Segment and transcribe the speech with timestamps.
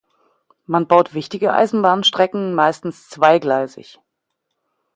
[0.65, 3.99] Man baut wichtige Eisenbahnstrecken meistens zweigleisig.